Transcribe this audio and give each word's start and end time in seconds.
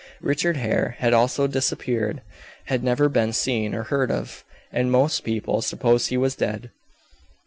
Richard 0.23 0.57
Hare 0.57 0.95
had 0.97 1.13
also 1.13 1.45
disappeared 1.45 2.23
had 2.65 2.83
never 2.83 3.07
been 3.07 3.33
seen 3.33 3.75
or 3.75 3.83
heard 3.83 4.09
of, 4.09 4.43
and 4.71 4.91
most 4.91 5.23
people 5.23 5.61
supposed 5.61 6.09
he 6.09 6.17
was 6.17 6.33
dead. 6.35 6.71